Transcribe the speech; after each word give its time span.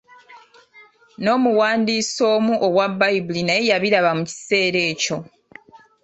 N'omuwandiisi 1.23 2.19
omu 2.33 2.53
owa 2.67 2.85
Bbayibuli 2.91 3.41
naye 3.45 3.63
yabiraba 3.71 4.11
mu 4.17 4.23
kiseera 4.29 4.79
ekyo. 4.91 5.17